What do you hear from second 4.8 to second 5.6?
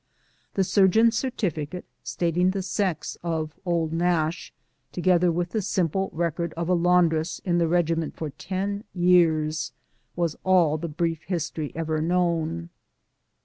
together with